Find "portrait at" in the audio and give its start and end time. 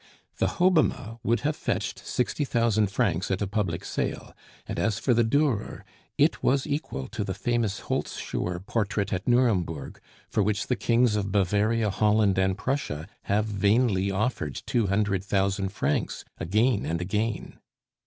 8.65-9.27